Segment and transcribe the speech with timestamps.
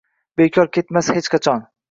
[0.41, 1.65] Bekor ketmas hech qachon.